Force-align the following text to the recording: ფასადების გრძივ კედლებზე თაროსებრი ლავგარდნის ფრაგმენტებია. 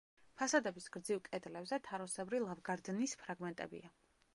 ფასადების 0.39 0.87
გრძივ 0.95 1.21
კედლებზე 1.29 1.79
თაროსებრი 1.91 2.43
ლავგარდნის 2.49 3.19
ფრაგმენტებია. 3.27 3.99